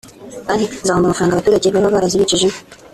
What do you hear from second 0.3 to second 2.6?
banki zahomba amafaranga abaturage baba barazibikijemo